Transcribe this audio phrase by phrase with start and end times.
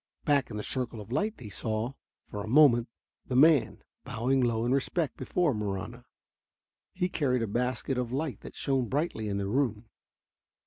[0.25, 1.93] Back in the circle of light they saw,
[2.23, 2.89] for a moment,
[3.27, 6.05] the man, bowing low in respect before Marahna.
[6.91, 9.89] He carried a basket of light that shone brightly in the room.